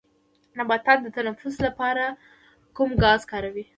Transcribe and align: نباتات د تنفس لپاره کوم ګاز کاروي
نباتات 0.57 0.97
د 1.01 1.07
تنفس 1.17 1.55
لپاره 1.65 2.03
کوم 2.75 2.89
ګاز 3.03 3.21
کاروي 3.31 3.65